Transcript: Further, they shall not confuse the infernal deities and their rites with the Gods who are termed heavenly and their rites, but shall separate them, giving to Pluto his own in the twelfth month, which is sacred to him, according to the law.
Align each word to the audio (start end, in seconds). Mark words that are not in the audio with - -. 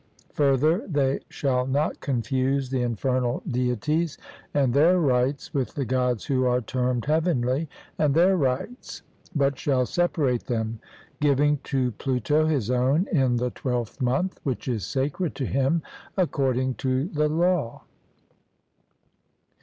Further, 0.33 0.83
they 0.87 1.19
shall 1.29 1.67
not 1.67 1.99
confuse 1.99 2.71
the 2.71 2.81
infernal 2.81 3.43
deities 3.47 4.17
and 4.51 4.73
their 4.73 4.97
rites 4.99 5.53
with 5.53 5.75
the 5.75 5.85
Gods 5.85 6.25
who 6.25 6.43
are 6.45 6.59
termed 6.59 7.05
heavenly 7.05 7.69
and 7.99 8.15
their 8.15 8.35
rites, 8.35 9.03
but 9.35 9.59
shall 9.59 9.85
separate 9.85 10.45
them, 10.45 10.79
giving 11.19 11.59
to 11.65 11.91
Pluto 11.91 12.47
his 12.47 12.71
own 12.71 13.05
in 13.11 13.35
the 13.35 13.51
twelfth 13.51 14.01
month, 14.01 14.39
which 14.41 14.67
is 14.67 14.87
sacred 14.87 15.35
to 15.35 15.45
him, 15.45 15.83
according 16.17 16.73
to 16.81 17.07
the 17.09 17.29
law. 17.29 17.83